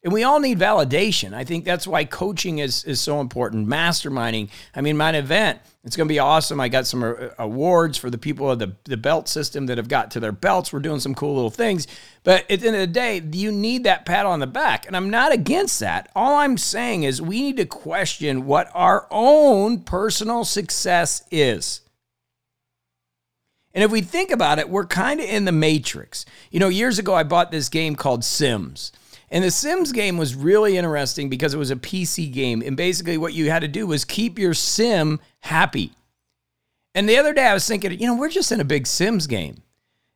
And 0.04 0.12
we 0.12 0.24
all 0.24 0.40
need 0.40 0.58
validation. 0.58 1.34
I 1.34 1.44
think 1.44 1.64
that's 1.64 1.86
why 1.86 2.06
coaching 2.06 2.58
is, 2.58 2.84
is 2.86 3.00
so 3.00 3.22
important. 3.22 3.68
Masterminding. 3.68 4.50
I 4.74 4.82
mean, 4.82 4.98
my 4.98 5.16
event, 5.16 5.60
it's 5.84 5.96
going 5.96 6.08
to 6.08 6.12
be 6.12 6.18
awesome. 6.18 6.60
I 6.60 6.70
got 6.70 6.88
some 6.88 7.04
uh, 7.04 7.30
awards 7.38 8.00
for 8.00 8.10
the 8.10 8.18
people 8.18 8.50
of 8.50 8.58
the, 8.58 8.76
the 8.86 8.98
belt 8.98 9.28
system 9.28 9.68
that 9.68 9.78
have 9.78 9.88
got 9.88 10.10
to 10.12 10.20
their 10.20 10.32
belts. 10.32 10.74
We're 10.74 10.80
doing 10.80 11.00
some 11.00 11.14
cool 11.14 11.36
little 11.36 11.52
things. 11.52 11.86
But 12.24 12.50
at 12.50 12.62
the 12.62 12.68
end 12.68 12.76
of 12.78 12.82
the 12.82 12.88
day, 12.88 13.22
you 13.32 13.52
need 13.52 13.84
that 13.84 14.08
pat 14.08 14.26
on 14.26 14.40
the 14.40 14.48
back. 14.48 14.88
And 14.88 14.98
I'm 14.98 15.12
not 15.12 15.34
against 15.34 15.80
that. 15.82 16.10
All 16.16 16.38
I'm 16.38 16.58
saying 16.58 17.04
is 17.04 17.22
we 17.22 17.40
need 17.44 17.58
to 17.58 17.66
question 17.68 18.48
what 18.48 18.72
our 18.74 19.08
own 19.12 19.82
personal 19.82 20.46
success 20.46 21.24
is. 21.30 21.82
And 23.76 23.84
if 23.84 23.92
we 23.92 24.02
think 24.02 24.32
about 24.32 24.58
it, 24.58 24.68
we're 24.68 24.88
kind 24.88 25.20
of 25.20 25.28
in 25.28 25.46
the 25.46 25.52
matrix. 25.52 26.26
You 26.50 26.60
know, 26.60 26.70
years 26.70 26.98
ago, 26.98 27.14
I 27.14 27.22
bought 27.22 27.52
this 27.52 27.70
game 27.70 27.96
called 27.96 28.24
Sims. 28.24 28.92
And 29.32 29.46
the 29.46 29.52
Sims 29.52 29.94
game 29.94 30.18
was 30.18 30.36
really 30.36 30.78
interesting 30.78 31.30
because 31.30 31.54
it 31.54 31.58
was 31.58 31.72
a 31.72 31.78
PC 31.78 32.32
game. 32.32 32.62
And 32.62 32.76
basically, 32.76 33.18
what 33.18 33.34
you 33.34 33.50
had 33.50 33.62
to 33.62 33.68
do 33.70 33.88
was 33.88 34.04
keep 34.04 34.38
your 34.38 34.54
sim 34.54 35.22
happy. 35.40 35.94
And 36.94 37.08
the 37.08 37.18
other 37.18 37.34
day, 37.34 37.46
I 37.46 37.54
was 37.54 37.66
thinking, 37.66 37.98
you 37.98 38.08
know, 38.08 38.16
we're 38.16 38.30
just 38.30 38.52
in 38.52 38.60
a 38.60 38.66
big 38.66 38.86
Sims 38.86 39.28
game. 39.28 39.64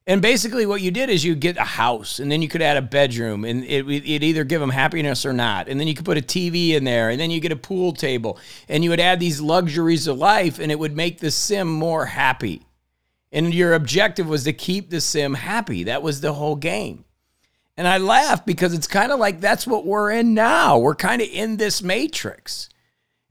And 0.05 0.22
basically, 0.22 0.65
what 0.65 0.81
you 0.81 0.91
did 0.91 1.10
is 1.10 1.24
you 1.24 1.34
get 1.34 1.57
a 1.57 1.63
house, 1.63 2.19
and 2.19 2.29
then 2.29 2.41
you 2.41 2.50
could 2.50 2.62
add 2.62 2.77
a 2.77 2.81
bedroom, 2.81 3.43
and 3.45 3.63
it, 3.63 3.86
would 3.86 4.05
either 4.05 4.43
give 4.43 4.60
them 4.60 4.69
happiness 4.69 5.25
or 5.25 5.34
not. 5.34 5.67
And 5.69 5.79
then 5.79 5.88
you 5.88 5.95
could 5.95 6.05
put 6.05 6.17
a 6.17 6.22
TV 6.22 6.72
in 6.72 6.84
there, 6.84 7.10
and 7.10 7.19
then 7.19 7.31
you 7.31 7.39
get 7.39 7.53
a 7.53 7.55
pool 7.55 7.93
table, 7.93 8.38
and 8.67 8.84
you 8.84 8.89
would 8.91 9.00
add 9.00 9.19
these 9.19 9.41
luxuries 9.41 10.05
of 10.05 10.17
life, 10.17 10.60
and 10.60 10.72
it 10.72 10.77
would 10.77 10.95
make 10.95 11.19
the 11.19 11.31
sim 11.31 11.67
more 11.67 12.05
happy. 12.05 12.67
And 13.31 13.53
your 13.53 13.74
objective 13.74 14.27
was 14.27 14.43
to 14.43 14.53
keep 14.53 14.89
the 14.89 15.01
sim 15.01 15.34
happy. 15.34 15.86
That 15.86 16.03
was 16.03 16.22
the 16.22 16.34
whole 16.34 16.57
game. 16.57 17.04
And 17.77 17.88
I 17.88 17.98
laugh 17.98 18.46
because 18.46 18.74
it's 18.74 18.88
kind 18.88 19.12
of 19.12 19.20
like 19.20 19.41
that's 19.41 19.67
what 19.67 19.86
we're 19.86 20.12
in 20.12 20.34
now. 20.34 20.77
We're 20.77 20.96
kind 20.96 21.22
of 21.22 21.27
in 21.27 21.58
this 21.58 21.82
matrix. 21.82 22.70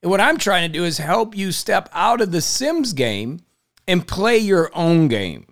And 0.02 0.10
what 0.10 0.20
I'm 0.20 0.36
trying 0.36 0.70
to 0.70 0.78
do 0.78 0.84
is 0.84 0.98
help 0.98 1.36
you 1.36 1.50
step 1.50 1.88
out 1.92 2.20
of 2.20 2.30
the 2.30 2.42
Sims 2.42 2.92
game 2.92 3.40
and 3.88 4.06
play 4.06 4.36
your 4.38 4.70
own 4.74 5.08
game. 5.08 5.46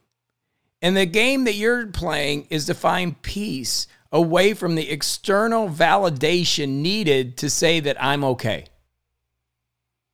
And 0.82 0.96
the 0.96 1.06
game 1.06 1.44
that 1.44 1.54
you're 1.54 1.86
playing 1.86 2.48
is 2.50 2.66
to 2.66 2.74
find 2.74 3.20
peace 3.22 3.86
away 4.10 4.52
from 4.52 4.74
the 4.74 4.90
external 4.90 5.68
validation 5.68 6.82
needed 6.82 7.38
to 7.38 7.48
say 7.48 7.80
that 7.80 8.02
I'm 8.02 8.24
okay. 8.24 8.66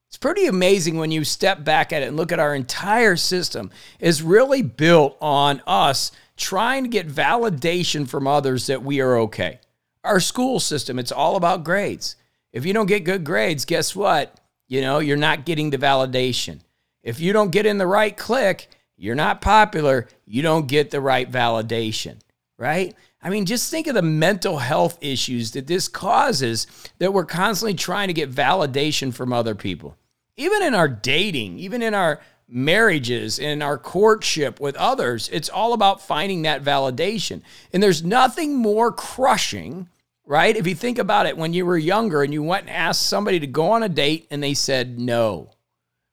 It's 0.08 0.16
pretty 0.16 0.46
amazing 0.46 0.98
when 0.98 1.10
you 1.10 1.24
step 1.24 1.64
back 1.64 1.92
at 1.92 2.02
it 2.02 2.06
and 2.06 2.16
look 2.16 2.30
at 2.30 2.38
our 2.38 2.54
entire 2.54 3.16
system 3.16 3.70
is 3.98 4.22
really 4.22 4.62
built 4.62 5.16
on 5.20 5.62
us 5.66 6.12
trying 6.38 6.84
to 6.84 6.88
get 6.88 7.08
validation 7.08 8.08
from 8.08 8.26
others 8.26 8.66
that 8.68 8.82
we 8.82 9.00
are 9.00 9.16
okay. 9.18 9.60
Our 10.04 10.20
school 10.20 10.60
system, 10.60 10.98
it's 10.98 11.12
all 11.12 11.36
about 11.36 11.64
grades. 11.64 12.16
If 12.52 12.64
you 12.64 12.72
don't 12.72 12.86
get 12.86 13.04
good 13.04 13.24
grades, 13.24 13.64
guess 13.64 13.94
what? 13.94 14.40
You 14.68 14.80
know, 14.80 15.00
you're 15.00 15.16
not 15.16 15.44
getting 15.44 15.70
the 15.70 15.78
validation. 15.78 16.60
If 17.02 17.20
you 17.20 17.32
don't 17.32 17.52
get 17.52 17.66
in 17.66 17.78
the 17.78 17.86
right 17.86 18.16
clique, 18.16 18.68
you're 18.96 19.14
not 19.14 19.40
popular, 19.40 20.08
you 20.24 20.42
don't 20.42 20.66
get 20.66 20.90
the 20.90 21.00
right 21.00 21.30
validation, 21.30 22.16
right? 22.56 22.94
I 23.22 23.30
mean, 23.30 23.46
just 23.46 23.70
think 23.70 23.86
of 23.86 23.94
the 23.94 24.02
mental 24.02 24.58
health 24.58 24.98
issues 25.00 25.52
that 25.52 25.66
this 25.66 25.88
causes 25.88 26.66
that 26.98 27.12
we're 27.12 27.24
constantly 27.24 27.74
trying 27.74 28.08
to 28.08 28.14
get 28.14 28.30
validation 28.30 29.12
from 29.12 29.32
other 29.32 29.54
people. 29.54 29.96
Even 30.36 30.62
in 30.62 30.74
our 30.74 30.88
dating, 30.88 31.58
even 31.58 31.82
in 31.82 31.94
our 31.94 32.20
marriages 32.48 33.38
and 33.38 33.62
our 33.62 33.76
courtship 33.76 34.58
with 34.58 34.74
others, 34.76 35.28
it's 35.32 35.48
all 35.48 35.72
about 35.74 36.00
finding 36.00 36.42
that 36.42 36.64
validation. 36.64 37.42
And 37.72 37.82
there's 37.82 38.02
nothing 38.02 38.56
more 38.56 38.90
crushing, 38.90 39.88
right? 40.24 40.56
If 40.56 40.66
you 40.66 40.74
think 40.74 40.98
about 40.98 41.26
it, 41.26 41.36
when 41.36 41.52
you 41.52 41.66
were 41.66 41.76
younger 41.76 42.22
and 42.22 42.32
you 42.32 42.42
went 42.42 42.66
and 42.66 42.74
asked 42.74 43.06
somebody 43.06 43.38
to 43.40 43.46
go 43.46 43.72
on 43.72 43.82
a 43.82 43.88
date 43.88 44.26
and 44.30 44.42
they 44.42 44.54
said 44.54 44.98
no, 44.98 45.50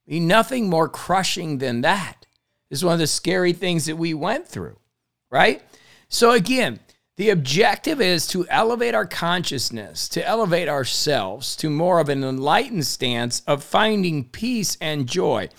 I 0.08 0.12
mean, 0.12 0.28
nothing 0.28 0.70
more 0.70 0.90
crushing 0.90 1.58
than 1.58 1.82
that. 1.82 2.26
Is 2.70 2.84
one 2.84 2.94
of 2.94 3.00
the 3.00 3.08
scary 3.08 3.54
things 3.54 3.86
that 3.86 3.96
we 3.96 4.14
went 4.14 4.48
through, 4.48 4.78
right? 5.30 5.62
So, 6.10 6.32
again, 6.32 6.80
the 7.16 7.30
objective 7.30 8.02
is 8.02 8.28
to 8.28 8.46
elevate 8.50 8.94
our 8.94 9.06
consciousness, 9.06 10.10
to 10.10 10.28
elevate 10.28 10.68
ourselves 10.68 11.56
to 11.58 11.70
more 11.70 12.00
of 12.00 12.10
an 12.10 12.24
enlightened 12.24 12.86
stance 12.86 13.42
of 13.48 13.64
finding 13.64 14.26
peace 14.26 14.78
and 14.82 15.08
joy. 15.08 15.50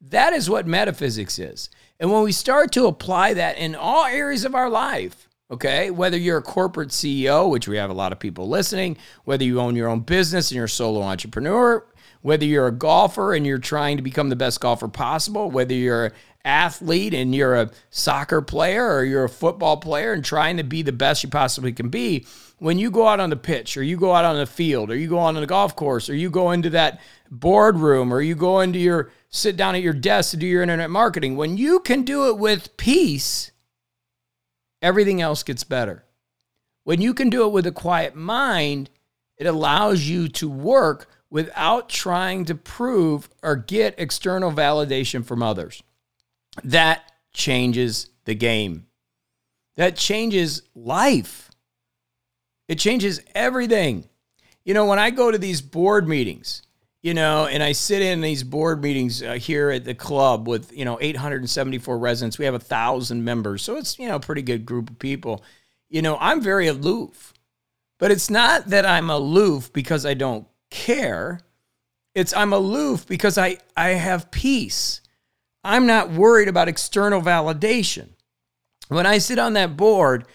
That 0.00 0.32
is 0.32 0.48
what 0.48 0.66
metaphysics 0.66 1.38
is. 1.38 1.70
And 1.98 2.10
when 2.10 2.22
we 2.22 2.32
start 2.32 2.72
to 2.72 2.86
apply 2.86 3.34
that 3.34 3.58
in 3.58 3.74
all 3.74 4.06
areas 4.06 4.44
of 4.44 4.54
our 4.54 4.70
life, 4.70 5.28
okay, 5.50 5.90
whether 5.90 6.16
you're 6.16 6.38
a 6.38 6.42
corporate 6.42 6.88
CEO, 6.88 7.50
which 7.50 7.68
we 7.68 7.76
have 7.76 7.90
a 7.90 7.94
lot 7.94 8.12
of 8.12 8.18
people 8.18 8.48
listening, 8.48 8.96
whether 9.24 9.44
you 9.44 9.60
own 9.60 9.76
your 9.76 9.88
own 9.88 10.00
business 10.00 10.50
and 10.50 10.56
you're 10.56 10.64
a 10.64 10.68
solo 10.68 11.02
entrepreneur, 11.02 11.84
whether 12.22 12.44
you're 12.44 12.66
a 12.66 12.72
golfer 12.72 13.34
and 13.34 13.46
you're 13.46 13.58
trying 13.58 13.96
to 13.96 14.02
become 14.02 14.28
the 14.28 14.36
best 14.36 14.60
golfer 14.60 14.88
possible, 14.88 15.50
whether 15.50 15.74
you're 15.74 16.12
athlete 16.44 17.14
and 17.14 17.34
you're 17.34 17.54
a 17.54 17.70
soccer 17.90 18.40
player 18.40 18.94
or 18.94 19.04
you're 19.04 19.24
a 19.24 19.28
football 19.28 19.76
player 19.76 20.12
and 20.12 20.24
trying 20.24 20.56
to 20.56 20.62
be 20.62 20.82
the 20.82 20.92
best 20.92 21.22
you 21.22 21.28
possibly 21.28 21.72
can 21.72 21.88
be, 21.88 22.26
when 22.58 22.78
you 22.78 22.90
go 22.90 23.06
out 23.06 23.20
on 23.20 23.30
the 23.30 23.36
pitch 23.36 23.76
or 23.76 23.82
you 23.82 23.96
go 23.96 24.14
out 24.14 24.24
on 24.24 24.36
the 24.36 24.46
field 24.46 24.90
or 24.90 24.96
you 24.96 25.08
go 25.08 25.18
on 25.18 25.34
the 25.34 25.46
golf 25.46 25.74
course 25.76 26.08
or 26.08 26.14
you 26.14 26.30
go 26.30 26.50
into 26.50 26.70
that 26.70 27.00
boardroom 27.30 28.12
or 28.12 28.20
you 28.20 28.34
go 28.34 28.60
into 28.60 28.78
your 28.78 29.10
sit 29.28 29.56
down 29.56 29.74
at 29.74 29.82
your 29.82 29.92
desk 29.92 30.32
to 30.32 30.36
do 30.36 30.46
your 30.46 30.62
internet 30.62 30.90
marketing. 30.90 31.36
When 31.36 31.56
you 31.56 31.80
can 31.80 32.02
do 32.02 32.28
it 32.28 32.38
with 32.38 32.76
peace, 32.76 33.50
everything 34.82 35.20
else 35.20 35.42
gets 35.42 35.64
better. 35.64 36.04
When 36.84 37.00
you 37.00 37.14
can 37.14 37.30
do 37.30 37.46
it 37.46 37.52
with 37.52 37.66
a 37.66 37.72
quiet 37.72 38.14
mind, 38.14 38.90
it 39.36 39.46
allows 39.46 40.08
you 40.08 40.28
to 40.28 40.50
work 40.50 41.08
without 41.30 41.88
trying 41.88 42.44
to 42.46 42.54
prove 42.54 43.28
or 43.42 43.56
get 43.56 43.94
external 43.96 44.50
validation 44.50 45.24
from 45.24 45.42
others. 45.42 45.82
That 46.64 47.10
changes 47.32 48.10
the 48.24 48.34
game. 48.34 48.86
That 49.76 49.96
changes 49.96 50.62
life. 50.74 51.50
It 52.68 52.78
changes 52.78 53.20
everything. 53.34 54.08
You 54.64 54.74
know, 54.74 54.86
when 54.86 54.98
I 54.98 55.10
go 55.10 55.30
to 55.30 55.38
these 55.38 55.60
board 55.60 56.06
meetings, 56.06 56.62
you 57.02 57.14
know, 57.14 57.46
and 57.46 57.62
I 57.62 57.72
sit 57.72 58.02
in 58.02 58.20
these 58.20 58.42
board 58.42 58.82
meetings 58.82 59.22
uh, 59.22 59.34
here 59.34 59.70
at 59.70 59.84
the 59.84 59.94
club 59.94 60.46
with, 60.46 60.70
you 60.76 60.84
know, 60.84 60.98
874 61.00 61.98
residents. 61.98 62.38
We 62.38 62.44
have 62.44 62.54
a 62.54 62.58
thousand 62.58 63.24
members. 63.24 63.62
So 63.62 63.76
it's, 63.76 63.98
you 63.98 64.06
know, 64.06 64.16
a 64.16 64.20
pretty 64.20 64.42
good 64.42 64.66
group 64.66 64.90
of 64.90 64.98
people. 64.98 65.42
You 65.88 66.02
know, 66.02 66.18
I'm 66.20 66.42
very 66.42 66.66
aloof, 66.66 67.32
but 67.98 68.10
it's 68.10 68.28
not 68.28 68.66
that 68.66 68.84
I'm 68.84 69.08
aloof 69.08 69.72
because 69.72 70.04
I 70.04 70.14
don't 70.14 70.46
care. 70.70 71.40
It's 72.14 72.34
I'm 72.34 72.52
aloof 72.52 73.06
because 73.06 73.38
I, 73.38 73.58
I 73.76 73.90
have 73.90 74.30
peace. 74.30 74.99
I'm 75.62 75.86
not 75.86 76.10
worried 76.10 76.48
about 76.48 76.68
external 76.68 77.20
validation. 77.20 78.10
When 78.88 79.06
I 79.06 79.18
sit 79.18 79.38
on 79.38 79.52
that 79.54 79.76
board, 79.76 80.26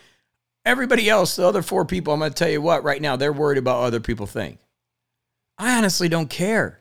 everybody 0.66 1.10
else, 1.10 1.36
the 1.36 1.48
other 1.48 1.62
four 1.62 1.86
people, 1.86 2.14
I'm 2.14 2.20
going 2.20 2.32
to 2.32 2.36
tell 2.36 2.50
you 2.50 2.62
what, 2.62 2.84
right 2.84 3.02
now, 3.02 3.16
they're 3.16 3.34
worried 3.34 3.58
about 3.58 3.84
other 3.84 4.00
people 4.00 4.26
think. 4.26 4.60
I 5.58 5.78
honestly 5.78 6.10
don't 6.10 6.30
care. 6.30 6.80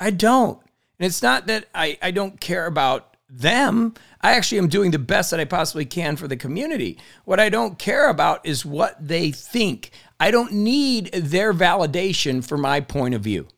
I 0.00 0.10
don't. 0.10 0.60
And 0.98 1.06
it's 1.06 1.22
not 1.22 1.46
that 1.46 1.66
I, 1.74 1.98
I 2.02 2.10
don't 2.10 2.40
care 2.40 2.66
about 2.66 3.16
them. 3.28 3.94
I 4.20 4.32
actually 4.32 4.58
am 4.58 4.68
doing 4.68 4.90
the 4.90 4.98
best 4.98 5.30
that 5.30 5.40
I 5.40 5.44
possibly 5.44 5.84
can 5.84 6.16
for 6.16 6.26
the 6.26 6.36
community. 6.36 6.98
What 7.24 7.38
I 7.38 7.50
don't 7.50 7.78
care 7.78 8.08
about 8.08 8.44
is 8.44 8.64
what 8.64 8.96
they 9.06 9.30
think. 9.30 9.90
I 10.18 10.30
don't 10.30 10.52
need 10.52 11.12
their 11.12 11.52
validation 11.54 12.44
for 12.44 12.56
my 12.56 12.80
point 12.80 13.14
of 13.14 13.20
view. 13.20 13.48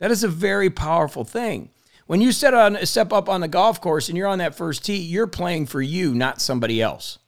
That 0.00 0.10
is 0.10 0.24
a 0.24 0.28
very 0.28 0.70
powerful 0.70 1.24
thing. 1.24 1.70
When 2.06 2.20
you 2.20 2.32
set 2.32 2.54
on, 2.54 2.84
step 2.86 3.12
up 3.12 3.28
on 3.28 3.40
the 3.40 3.48
golf 3.48 3.80
course 3.80 4.08
and 4.08 4.16
you're 4.16 4.28
on 4.28 4.38
that 4.38 4.54
first 4.54 4.84
tee, 4.84 4.96
you're 4.96 5.26
playing 5.26 5.66
for 5.66 5.82
you, 5.82 6.14
not 6.14 6.40
somebody 6.40 6.80
else. 6.80 7.18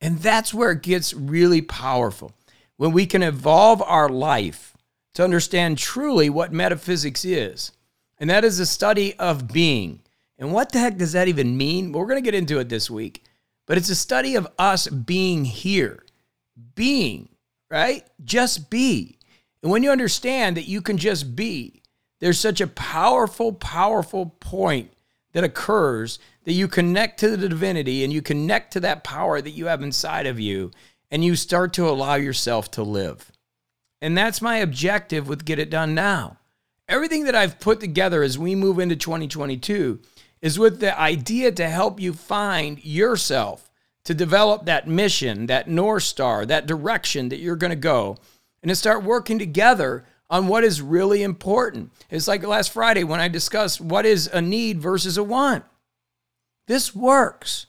And 0.00 0.18
that's 0.18 0.52
where 0.52 0.72
it 0.72 0.82
gets 0.82 1.14
really 1.14 1.62
powerful. 1.62 2.32
When 2.76 2.92
we 2.92 3.06
can 3.06 3.22
evolve 3.22 3.80
our 3.82 4.08
life 4.08 4.76
to 5.14 5.24
understand 5.24 5.78
truly 5.78 6.28
what 6.28 6.52
metaphysics 6.52 7.24
is. 7.24 7.72
And 8.18 8.28
that 8.30 8.44
is 8.44 8.58
a 8.58 8.66
study 8.66 9.14
of 9.18 9.48
being. 9.52 10.00
And 10.38 10.52
what 10.52 10.72
the 10.72 10.78
heck 10.78 10.96
does 10.96 11.12
that 11.12 11.28
even 11.28 11.56
mean? 11.56 11.92
We're 11.92 12.06
going 12.06 12.22
to 12.22 12.30
get 12.30 12.38
into 12.38 12.58
it 12.58 12.68
this 12.68 12.90
week. 12.90 13.24
But 13.66 13.78
it's 13.78 13.90
a 13.90 13.94
study 13.94 14.34
of 14.34 14.48
us 14.58 14.88
being 14.88 15.44
here, 15.44 16.04
being, 16.74 17.28
right? 17.70 18.04
Just 18.24 18.70
be. 18.70 19.18
And 19.62 19.70
when 19.70 19.82
you 19.82 19.90
understand 19.90 20.56
that 20.56 20.68
you 20.68 20.82
can 20.82 20.98
just 20.98 21.36
be, 21.36 21.81
there's 22.22 22.38
such 22.38 22.60
a 22.60 22.68
powerful, 22.68 23.52
powerful 23.52 24.26
point 24.38 24.92
that 25.32 25.42
occurs 25.42 26.20
that 26.44 26.52
you 26.52 26.68
connect 26.68 27.18
to 27.18 27.36
the 27.36 27.48
divinity 27.48 28.04
and 28.04 28.12
you 28.12 28.22
connect 28.22 28.72
to 28.72 28.80
that 28.80 29.02
power 29.02 29.40
that 29.40 29.50
you 29.50 29.66
have 29.66 29.82
inside 29.82 30.28
of 30.28 30.38
you, 30.38 30.70
and 31.10 31.24
you 31.24 31.34
start 31.34 31.72
to 31.72 31.88
allow 31.88 32.14
yourself 32.14 32.70
to 32.70 32.84
live. 32.84 33.32
And 34.00 34.16
that's 34.16 34.40
my 34.40 34.58
objective 34.58 35.26
with 35.26 35.44
Get 35.44 35.58
It 35.58 35.68
Done 35.68 35.96
Now. 35.96 36.38
Everything 36.88 37.24
that 37.24 37.34
I've 37.34 37.58
put 37.58 37.80
together 37.80 38.22
as 38.22 38.38
we 38.38 38.54
move 38.54 38.78
into 38.78 38.94
2022 38.94 39.98
is 40.40 40.60
with 40.60 40.78
the 40.78 40.96
idea 40.96 41.50
to 41.50 41.68
help 41.68 41.98
you 41.98 42.12
find 42.12 42.84
yourself, 42.84 43.68
to 44.04 44.14
develop 44.14 44.66
that 44.66 44.86
mission, 44.86 45.46
that 45.46 45.66
North 45.66 46.04
Star, 46.04 46.46
that 46.46 46.68
direction 46.68 47.30
that 47.30 47.40
you're 47.40 47.56
going 47.56 47.70
to 47.70 47.76
go, 47.76 48.16
and 48.62 48.68
to 48.68 48.76
start 48.76 49.02
working 49.02 49.40
together 49.40 50.04
on 50.32 50.48
what 50.48 50.64
is 50.64 50.80
really 50.80 51.22
important. 51.22 51.92
It's 52.08 52.26
like 52.26 52.42
last 52.42 52.72
Friday 52.72 53.04
when 53.04 53.20
I 53.20 53.28
discussed 53.28 53.82
what 53.82 54.06
is 54.06 54.28
a 54.28 54.40
need 54.40 54.80
versus 54.80 55.18
a 55.18 55.22
want. 55.22 55.62
This 56.66 56.96
works. 56.96 57.66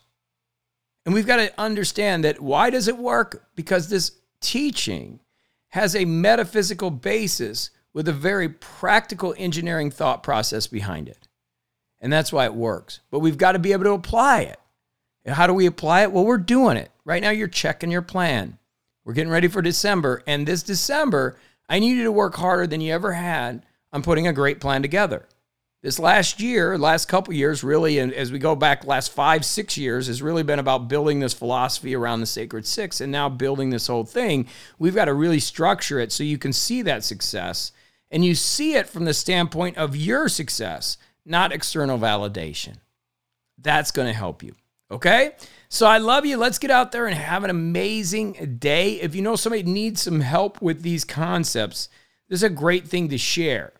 And 1.05 1.13
we've 1.13 1.27
got 1.27 1.35
to 1.35 1.51
understand 1.59 2.23
that 2.23 2.39
why 2.39 2.69
does 2.69 2.87
it 2.87 2.97
work? 2.97 3.49
Because 3.55 3.89
this 3.89 4.13
teaching 4.39 5.19
has 5.71 5.93
a 5.93 6.05
metaphysical 6.05 6.89
basis 6.89 7.69
with 7.93 8.07
a 8.07 8.13
very 8.13 8.47
practical 8.47 9.35
engineering 9.37 9.91
thought 9.91 10.23
process 10.23 10.65
behind 10.65 11.09
it. 11.09 11.27
And 11.99 12.13
that's 12.13 12.31
why 12.31 12.45
it 12.45 12.53
works. 12.53 13.01
But 13.11 13.19
we've 13.19 13.37
got 13.37 13.51
to 13.51 13.59
be 13.59 13.73
able 13.73 13.83
to 13.83 13.91
apply 13.91 14.41
it. 14.41 14.59
And 15.25 15.35
how 15.35 15.47
do 15.47 15.53
we 15.53 15.65
apply 15.65 16.03
it? 16.03 16.13
Well, 16.13 16.25
we're 16.25 16.37
doing 16.37 16.77
it. 16.77 16.91
Right 17.03 17.21
now, 17.21 17.29
you're 17.29 17.49
checking 17.49 17.91
your 17.91 18.01
plan. 18.01 18.57
We're 19.03 19.13
getting 19.13 19.31
ready 19.31 19.49
for 19.49 19.61
December. 19.61 20.23
And 20.25 20.47
this 20.47 20.63
December, 20.63 21.37
I 21.69 21.79
need 21.79 21.97
you 21.97 22.03
to 22.03 22.11
work 22.11 22.35
harder 22.35 22.67
than 22.67 22.81
you 22.81 22.93
ever 22.93 23.13
had 23.13 23.65
on 23.91 24.03
putting 24.03 24.27
a 24.27 24.33
great 24.33 24.59
plan 24.59 24.81
together. 24.81 25.27
This 25.81 25.99
last 25.99 26.39
year, 26.39 26.77
last 26.77 27.07
couple 27.09 27.33
years, 27.33 27.61
really, 27.61 27.99
and 27.99 28.13
as 28.13 28.31
we 28.31 28.39
go 28.39 28.55
back 28.55 28.85
last 28.85 29.11
five, 29.11 29.43
six 29.43 29.77
years, 29.77 30.07
has 30.07 30.21
really 30.21 30.43
been 30.43 30.59
about 30.59 30.87
building 30.87 31.19
this 31.19 31.33
philosophy 31.33 31.93
around 31.93 32.21
the 32.21 32.25
sacred 32.25 32.65
six 32.65 33.01
and 33.01 33.11
now 33.11 33.27
building 33.27 33.69
this 33.69 33.87
whole 33.87 34.05
thing. 34.05 34.47
We've 34.79 34.95
got 34.95 35.05
to 35.05 35.13
really 35.13 35.41
structure 35.41 35.99
it 35.99 36.13
so 36.13 36.23
you 36.23 36.37
can 36.37 36.53
see 36.53 36.83
that 36.83 37.03
success 37.03 37.73
and 38.09 38.23
you 38.23 38.33
see 38.33 38.75
it 38.75 38.87
from 38.87 39.03
the 39.03 39.13
standpoint 39.13 39.75
of 39.75 39.95
your 39.95 40.29
success, 40.29 40.97
not 41.25 41.51
external 41.51 41.97
validation. 41.97 42.75
That's 43.57 43.91
going 43.91 44.07
to 44.07 44.13
help 44.13 44.41
you. 44.41 44.55
Okay? 44.93 45.31
So 45.69 45.87
I 45.87 45.97
love 45.97 46.25
you. 46.25 46.37
Let's 46.37 46.59
get 46.59 46.71
out 46.71 46.91
there 46.91 47.07
and 47.07 47.15
have 47.15 47.43
an 47.43 47.49
amazing 47.49 48.57
day. 48.59 49.01
If 49.01 49.15
you 49.15 49.21
know 49.21 49.35
somebody 49.35 49.63
needs 49.63 50.03
some 50.03 50.21
help 50.21 50.61
with 50.61 50.83
these 50.83 51.03
concepts, 51.03 51.89
this 52.29 52.39
is 52.39 52.43
a 52.43 52.49
great 52.49 52.87
thing 52.87 53.09
to 53.09 53.17
share. 53.17 53.73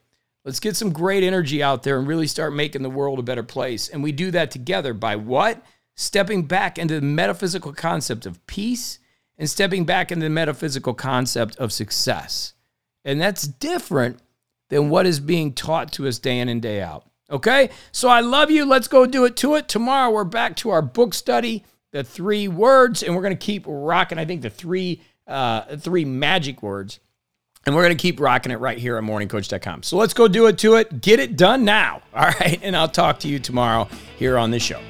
Let's 0.43 0.59
get 0.59 0.75
some 0.75 0.91
great 0.91 1.23
energy 1.23 1.63
out 1.63 1.83
there 1.83 1.97
and 1.97 2.07
really 2.07 2.27
start 2.27 2.53
making 2.53 2.81
the 2.81 2.89
world 2.89 3.19
a 3.19 3.23
better 3.23 3.43
place. 3.43 3.87
And 3.87 4.03
we 4.03 4.11
do 4.11 4.31
that 4.31 4.51
together 4.51 4.93
by 4.93 5.15
what? 5.15 5.63
Stepping 5.95 6.43
back 6.43 6.77
into 6.77 6.95
the 6.99 7.05
metaphysical 7.05 7.73
concept 7.73 8.25
of 8.25 8.45
peace 8.47 8.99
and 9.37 9.49
stepping 9.49 9.85
back 9.85 10.11
into 10.11 10.25
the 10.25 10.29
metaphysical 10.29 10.93
concept 10.93 11.55
of 11.57 11.71
success. 11.71 12.53
And 13.05 13.21
that's 13.21 13.47
different 13.47 14.19
than 14.69 14.89
what 14.89 15.05
is 15.05 15.19
being 15.19 15.53
taught 15.53 15.91
to 15.93 16.07
us 16.07 16.17
day 16.17 16.39
in 16.39 16.49
and 16.49 16.61
day 16.61 16.81
out. 16.81 17.05
Okay? 17.29 17.69
So 17.91 18.09
I 18.09 18.21
love 18.21 18.51
you. 18.51 18.65
Let's 18.65 18.87
go 18.87 19.05
do 19.05 19.25
it 19.25 19.35
to 19.37 19.55
it. 19.55 19.67
Tomorrow 19.67 20.11
we're 20.11 20.23
back 20.23 20.55
to 20.57 20.69
our 20.69 20.81
book 20.81 21.13
study, 21.13 21.63
the 21.91 22.03
three 22.03 22.47
words, 22.47 23.03
and 23.03 23.15
we're 23.15 23.21
going 23.21 23.37
to 23.37 23.45
keep 23.45 23.63
rocking, 23.67 24.17
I 24.17 24.25
think, 24.25 24.41
the 24.41 24.49
three 24.49 25.01
uh, 25.27 25.77
three 25.77 26.05
magic 26.05 26.61
words. 26.61 26.99
And 27.65 27.73
we're 27.75 27.83
going 27.83 27.95
to 27.95 28.01
keep 28.01 28.19
rocking 28.19 28.51
it 28.51 28.59
right 28.59 28.77
here 28.77 28.97
on 28.97 29.05
morningcoach.com. 29.05 29.83
So 29.83 29.95
let's 29.95 30.13
go 30.13 30.27
do 30.27 30.47
it 30.47 30.57
to 30.59 30.75
it. 30.75 31.01
Get 31.01 31.19
it 31.19 31.37
done 31.37 31.63
now. 31.63 32.01
All 32.13 32.25
right. 32.25 32.59
And 32.61 32.75
I'll 32.75 32.89
talk 32.89 33.19
to 33.19 33.29
you 33.29 33.39
tomorrow 33.39 33.87
here 34.17 34.37
on 34.37 34.51
this 34.51 34.63
show. 34.63 34.81